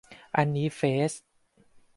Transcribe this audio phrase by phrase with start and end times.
[0.37, 1.11] อันนี้เฟซ